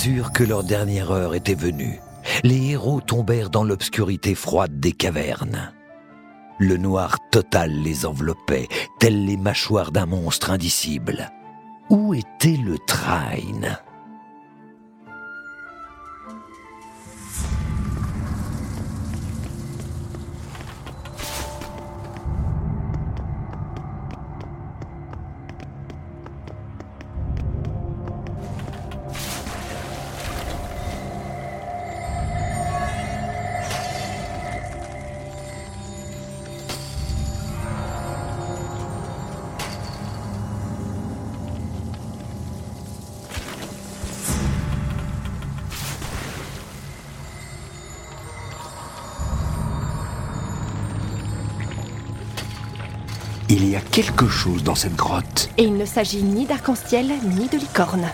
[0.00, 2.00] sûr que leur dernière heure était venue.
[2.42, 5.74] Les héros tombèrent dans l'obscurité froide des cavernes.
[6.58, 8.66] Le noir total les enveloppait,
[8.98, 11.30] tels les mâchoires d'un monstre indicible.
[11.90, 13.76] Où était le train?
[53.52, 55.50] Il y a quelque chose dans cette grotte.
[55.58, 58.08] Et il ne s'agit ni d'arc-en-ciel ni de licorne.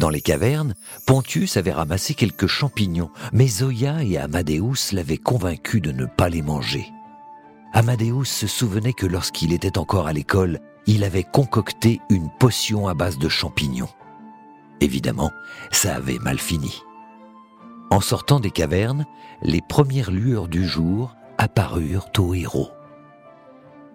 [0.00, 0.76] Dans les cavernes,
[1.06, 6.40] Pontius avait ramassé quelques champignons, mais Zoya et Amadeus l'avaient convaincu de ne pas les
[6.40, 6.90] manger.
[7.74, 12.94] Amadeus se souvenait que lorsqu'il était encore à l'école, il avait concocté une potion à
[12.94, 13.90] base de champignons.
[14.80, 15.32] Évidemment,
[15.70, 16.80] ça avait mal fini.
[17.90, 19.04] En sortant des cavernes,
[19.42, 22.70] les premières lueurs du jour apparurent aux héros.